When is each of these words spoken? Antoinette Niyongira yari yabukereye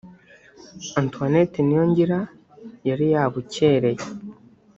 Antoinette 1.01 1.57
Niyongira 1.67 2.19
yari 2.89 3.05
yabukereye 3.13 4.03